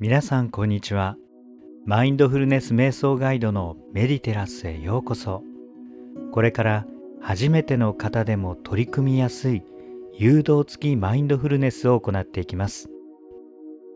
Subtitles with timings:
[0.00, 1.16] 皆さんこんにちは。
[1.84, 5.42] マインドフルネス瞑想ガイドのメディテラスへようこそ。
[6.30, 6.86] これから
[7.20, 9.64] 初めての方でも取り組みやすい
[10.14, 12.88] 誘導付きマインドフルネスを行っていきます。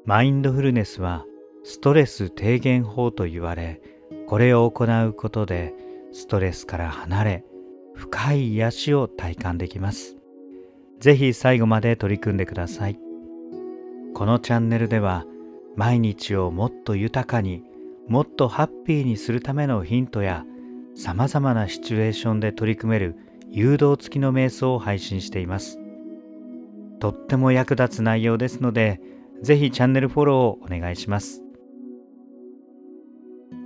[0.05, 1.25] マインドフルネスは
[1.63, 3.81] ストレス低減法と言われ
[4.27, 5.73] これを行うことで
[6.11, 7.45] ストレスから離れ
[7.95, 10.17] 深い癒しを体感できます。
[10.99, 12.99] ぜひ最後まで取り組んでください。
[14.15, 15.27] このチャンネルでは
[15.77, 17.63] 毎日をもっと豊かに
[18.09, 20.45] もっとハッピーにするためのヒントや
[20.95, 23.17] さまざまなシチュエーションで取り組める
[23.49, 25.79] 誘導付きの瞑想を配信しています。
[27.01, 29.01] とっても役立つ内容ですので
[29.43, 31.43] ぜひチャンネルフォローをお願いします。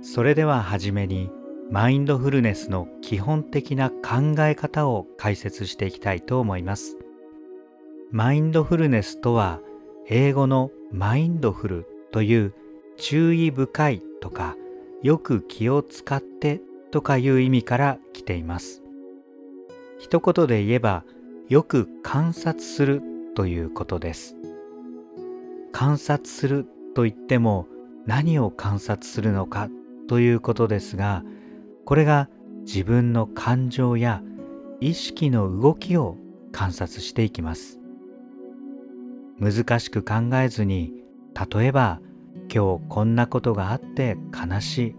[0.01, 1.29] それでははじめに
[1.69, 6.97] マインドフルネスの基本的な考え方を解説していきたいと思います。
[8.11, 9.59] マインドフルネスとは
[10.07, 11.96] 英語のマインドフル。
[12.17, 12.53] という
[12.97, 14.55] 注意深いとか
[15.03, 18.81] よく気を使ってとかいう意味から来ています。
[19.99, 21.03] 一言で言えば
[21.47, 23.03] よく観察する
[23.35, 24.35] ということです。
[25.71, 27.67] 観察すると言っても
[28.07, 29.69] 何を観察するのか
[30.07, 31.23] ということですが
[31.85, 34.23] これが自分の感情や
[34.79, 36.17] 意識の動きを
[36.51, 37.79] 観察していきます。
[39.39, 41.03] 難しく考えずに
[41.51, 42.01] 例えば
[42.53, 44.95] 今日こんなことがあって悲しい。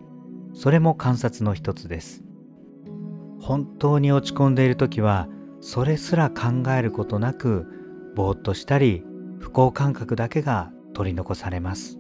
[0.54, 2.22] それも観察の一つです。
[3.40, 5.28] 本当に落ち込んでいる時は
[5.60, 7.66] それすら考えることなく
[8.14, 9.05] ぼーっとしたり
[9.38, 11.98] 不幸感覚だけが取り残されます。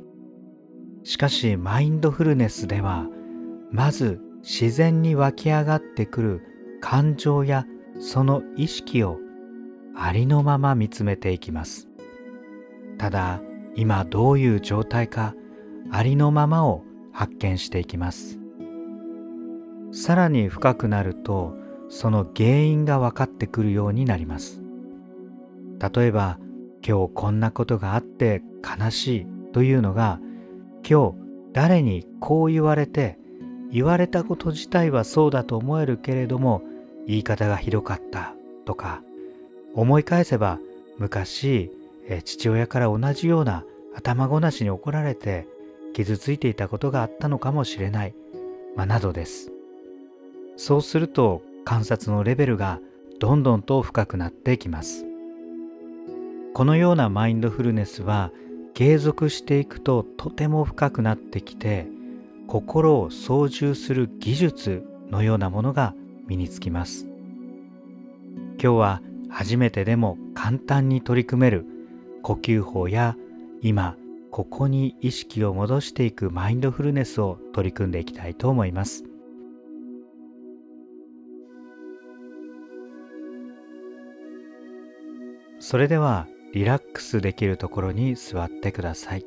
[1.04, 3.06] しかしマインドフルネスでは
[3.70, 6.42] まず自然に湧き上がってくる
[6.80, 7.66] 感情や
[8.00, 9.18] その意識を
[9.96, 11.88] ありのまま見つめていきます。
[12.98, 13.40] ただ
[13.78, 15.36] 今どういう状態か
[15.92, 18.40] ありのままを発見していきます。
[19.92, 21.54] さらに深くなると
[21.88, 24.60] その原因が分かってくるようになります。
[25.94, 26.40] 例えば
[26.84, 30.18] 今日こんなことがあって悲しいというのが
[30.88, 31.14] 今日
[31.52, 33.16] 誰にこう言われて
[33.70, 36.62] 言われたこと自体はそうだと思えるけれども
[37.06, 38.34] 言い方がひどかった
[38.64, 39.02] とか
[39.74, 40.58] 思い返せば
[40.98, 41.70] 昔
[42.22, 43.64] 父親から同じような
[43.94, 45.46] 頭ごなしに怒られて
[45.92, 48.14] 傷ついていたことがあったのかもしれない、
[48.76, 49.52] まあ、などです。
[50.56, 52.80] そうすると観察のレベルが
[53.20, 55.04] どんどんと深くなっていきます。
[56.54, 58.32] このようなマインドフルネスは
[58.74, 61.88] 継続していくととても深くなってきて
[62.46, 65.94] 心を操縦する技術のようなものが
[66.26, 67.06] 身につきます。
[68.60, 71.66] 今日は初めてでも簡単に取り組める
[72.22, 73.16] 呼吸法や
[73.62, 73.96] 今
[74.30, 79.04] ここに意識を戻していくマインドフルネスを取り組んでいきたいと思います。
[85.60, 89.26] それではリラックスできるところに座ってください。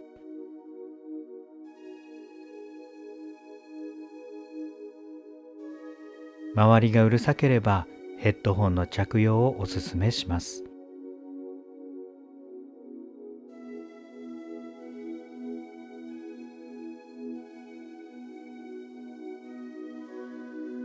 [6.56, 7.88] 周りがうるさければ
[8.18, 10.64] ヘッドホンの着用をおすすめします。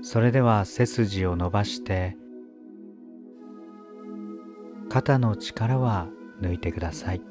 [0.08, 2.16] それでは背筋を伸ばして
[4.88, 6.06] 肩の力は
[6.40, 7.22] 抜いてください。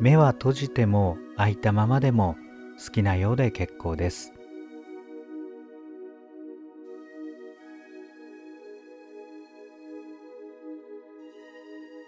[0.00, 2.34] 目は閉じても開いたままでも
[2.84, 4.32] 好きなようで結構です。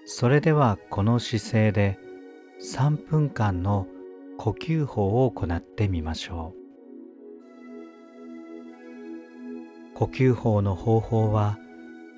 [0.07, 2.01] それではこの姿勢で
[2.59, 3.87] 3分間の
[4.39, 6.59] 呼吸法を行ってみましょう。
[9.95, 11.59] 呼吸法の方法は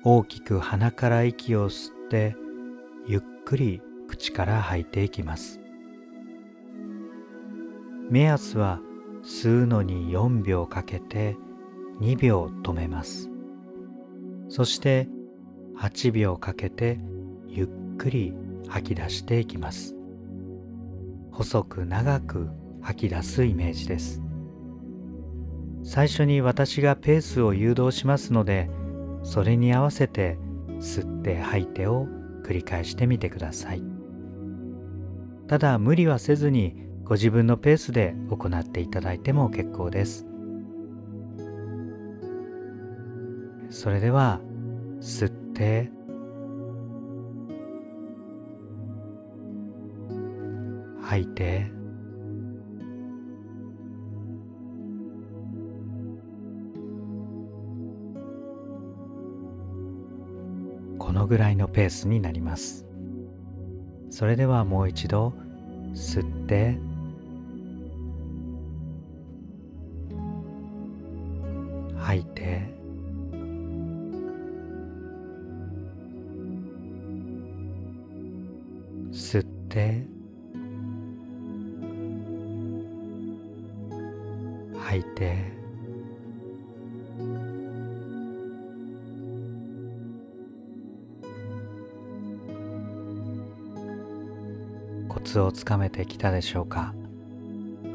[0.03, 2.37] 大きく鼻から息を吸って
[3.05, 5.59] ゆっくり口から吐いていきます。
[8.09, 8.79] 目安は
[9.23, 11.35] 吸うのに4秒かけて
[11.99, 13.29] 2秒止めます。
[14.47, 15.09] そして
[15.77, 16.97] 8秒かけて
[17.47, 18.33] ゆっくり
[18.69, 19.98] 吐き出していきます。
[21.39, 22.49] 細く長く
[22.81, 24.21] 吐き出すイメージです。
[25.85, 28.69] 最初に私がペースを誘導しますので
[29.23, 30.37] それに合わせて
[30.81, 32.07] 吸って吐いてを
[32.43, 33.81] 繰り返してみてください。
[35.47, 36.75] ただ無理はせずに
[37.05, 40.27] ご自分のペースで行っていただいても結構です。
[43.69, 44.41] それでは
[44.99, 45.89] 吸って
[51.09, 51.71] 吐いて。
[60.99, 62.85] このぐらいのペースになります。
[64.11, 65.33] それではもう一度
[65.95, 66.77] 吸って。
[71.97, 72.69] 吐いて。
[79.11, 80.18] 吸って。
[84.99, 85.35] いて。
[95.07, 96.93] コツをつかめてきたでしょうか。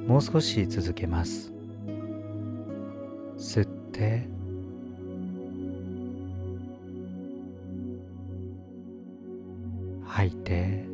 [0.06, 1.52] もう少し続けます。
[3.38, 4.28] 吸って。
[10.04, 10.94] 吐いて。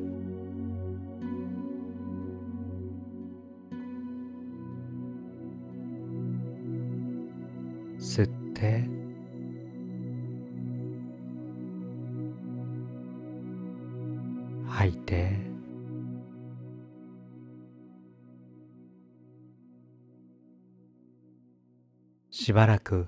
[22.50, 23.06] しばらく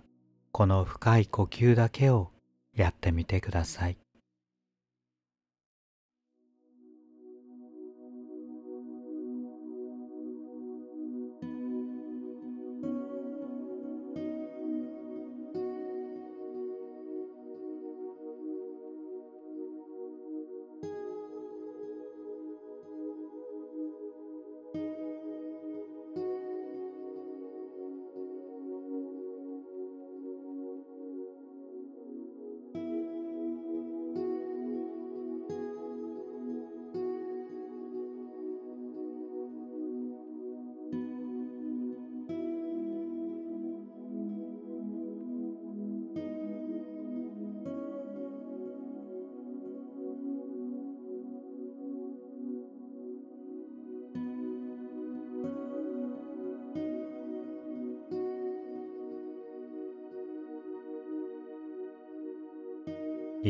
[0.53, 2.31] この深い呼吸だけを
[2.77, 3.99] やってみてください。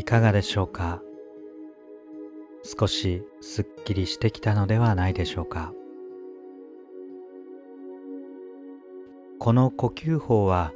[0.02, 1.00] いかがでしょうか？
[2.64, 5.72] 少しすっきりしてきたのではないでしょうか？
[9.38, 10.72] この呼吸法は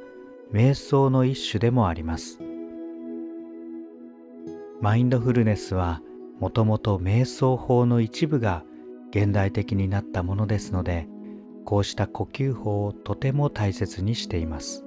[0.53, 2.39] 瞑想の一種でもあります。
[4.79, 6.01] マインドフルネスは
[6.39, 8.63] もともと瞑想法の一部が
[9.09, 11.05] 現代的になったものですので
[11.65, 14.85] こうした呼吸法をとても大切にしています。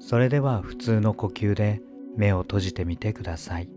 [0.00, 1.80] それでは普通の呼吸で
[2.16, 3.68] 目を閉じてみてください。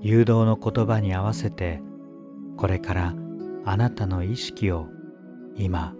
[0.00, 1.82] 誘導の言葉に合わせて
[2.56, 3.14] これから
[3.64, 4.86] あなたの意識を
[5.56, 5.94] 今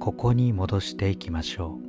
[0.00, 1.82] ここに戻していきましょう。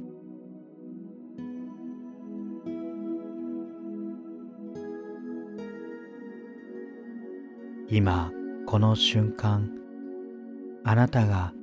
[7.89, 8.31] 今
[8.65, 9.82] この瞬間
[10.85, 11.53] あなたが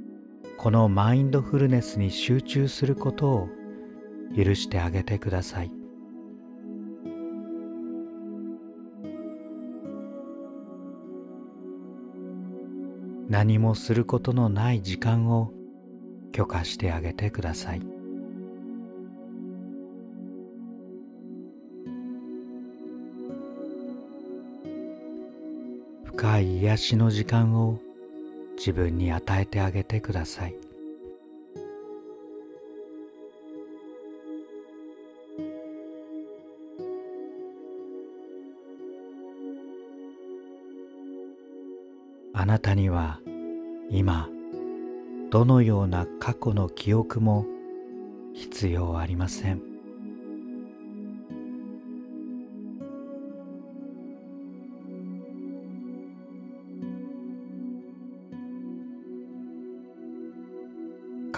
[0.57, 3.49] このマインドフルネスに集中することを
[4.35, 5.73] 許してあげてください。
[13.29, 15.53] 何もすることのない時間を
[16.33, 17.83] 許可してあげてください。
[26.05, 27.79] 深い癒しの時間を
[28.61, 30.55] 自分に与えてあげてください。
[42.35, 43.19] あなたには
[43.89, 44.29] 今
[45.31, 47.47] どのような過去の記憶も
[48.35, 49.70] 必要ありません。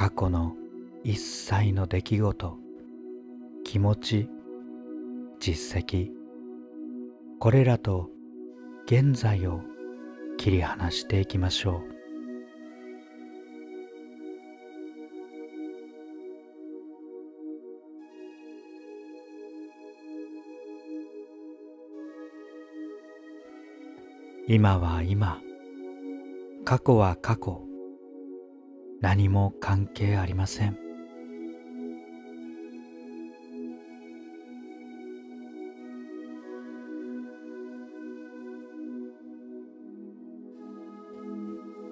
[0.02, 0.56] 過去の
[1.04, 2.58] 一切の出来事
[3.62, 4.28] 気持ち
[5.38, 6.10] 実績
[7.38, 8.10] これらと
[8.84, 9.60] 現在を
[10.38, 11.82] 切り離していきましょう。
[24.48, 25.40] 今は今
[26.64, 27.71] 過去は過去。
[29.02, 30.78] 何も関係ありません。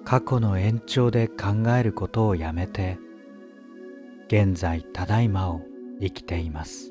[0.05, 2.99] 過去の延長で考えることをやめて
[4.27, 5.61] 現在ただいまを
[6.01, 6.90] 生きています。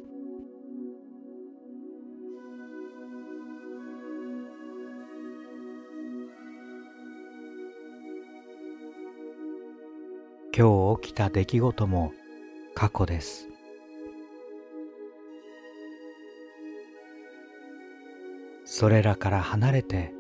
[10.57, 12.13] 今日起きた出来事も
[12.75, 13.49] 過去です。
[18.65, 20.13] それらから離れて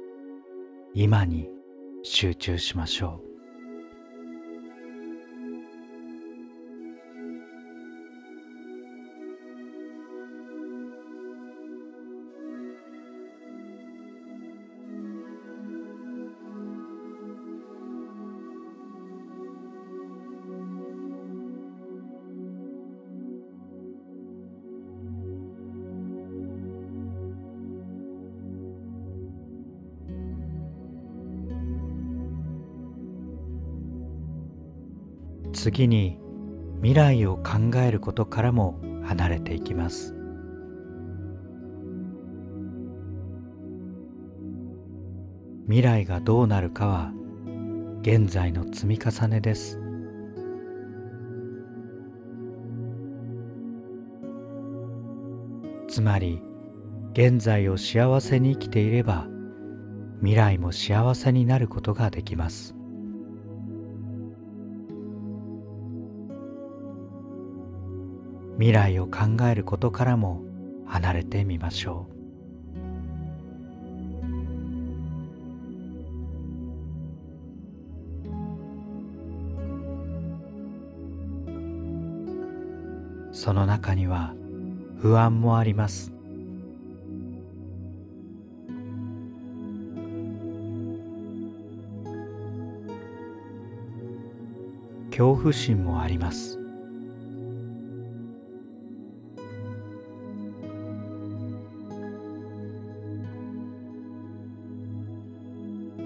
[0.95, 1.49] 今に
[2.03, 3.30] 集中しましょう。
[35.53, 36.19] 次に
[36.77, 40.15] 未来を考えることからも離れていきます。
[45.67, 47.13] 未来がどうなるかは
[48.03, 49.79] 現在の積み重ねです。
[55.87, 56.43] つまり
[57.13, 59.27] 現在を幸せに生きていれば
[60.21, 62.80] 未来も幸せになることができます。
[68.61, 70.43] 未来を考えることからも
[70.85, 72.07] 離れてみましょ
[83.33, 83.35] う。
[83.35, 84.35] その中には
[85.01, 86.13] 不安もあります。
[95.09, 96.60] 恐怖心もあります。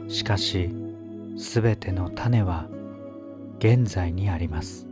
[0.09, 0.71] しかし
[1.37, 2.69] すべての種は
[3.59, 4.87] 現在にあります。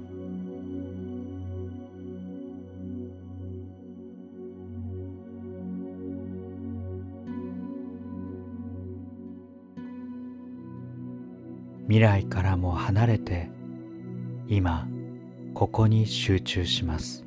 [11.88, 13.50] 未来からも離れて
[14.48, 14.88] 今
[15.52, 17.26] ここに集中します。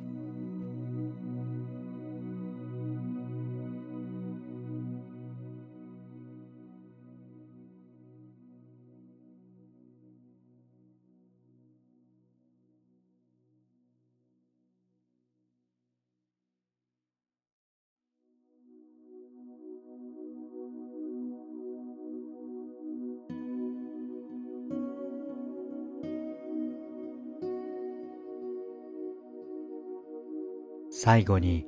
[31.06, 31.64] 最後に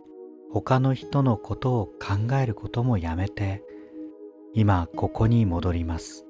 [0.51, 3.63] 他の人のことを考えることもやめて
[4.53, 6.27] 今ここに戻ります。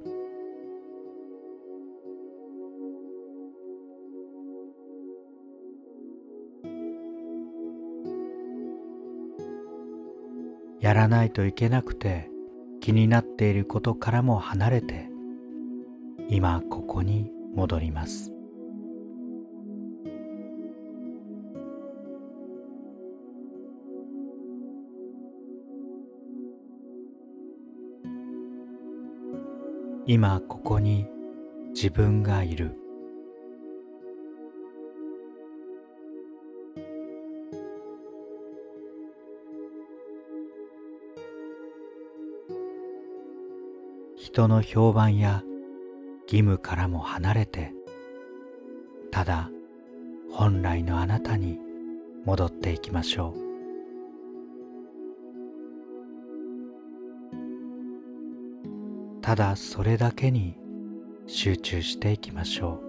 [10.78, 12.28] やらないといけなくて
[12.82, 15.08] 気になっていることからも離れて
[16.28, 18.37] 今ここに戻ります。
[30.10, 31.06] 今ここに
[31.74, 32.74] 自分がいる。
[44.16, 45.42] 人の評判や
[46.22, 47.74] 義務からも離れて
[49.10, 49.50] ただ
[50.30, 51.58] 本来のあなたに
[52.24, 53.47] 戻っていきましょう。
[59.28, 60.56] ただそれだけに
[61.26, 62.80] 集中していきましょ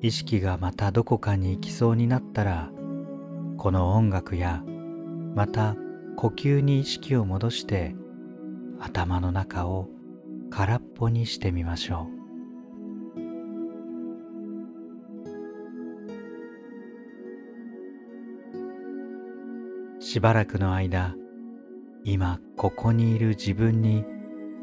[0.00, 0.06] う。
[0.06, 2.70] 意識がまたどこかに行きそうになったら
[3.56, 4.62] この音楽や
[5.34, 5.74] また
[6.14, 7.96] 呼吸に意識を戻して
[8.78, 9.88] 頭の中を
[10.48, 12.19] 空っぽにしてみましょう。
[20.10, 21.14] しばらくの間
[22.02, 24.04] 今ここにいる自分に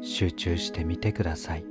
[0.02, 1.64] 集中してみてください。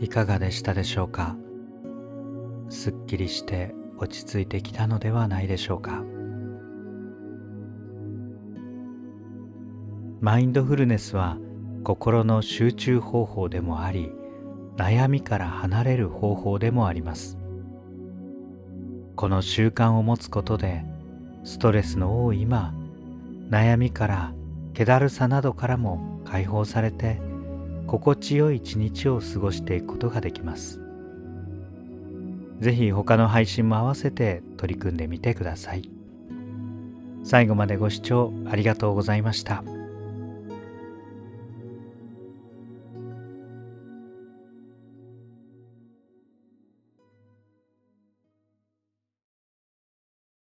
[0.00, 1.36] いかがでしたでしょうか？
[2.68, 6.04] すっきりして落ち着いてきたのではないでしょうか？
[10.20, 11.36] マインドフルネスは
[11.82, 14.12] 心の集中方法でもあり
[14.76, 17.36] 悩みから離れる方法でもあります。
[19.16, 20.84] この習慣を持つことで
[21.42, 22.72] ストレスの多い今
[23.50, 24.32] 悩みから
[24.74, 27.20] 気だるさなどからも解放されて
[27.88, 30.78] 心地よい一日を過ごしていくことができます。
[32.60, 35.90] ぜひ他の配信も合わせて取り組んでみてください。
[37.24, 39.64] 最後までご視聴ありがとうございました。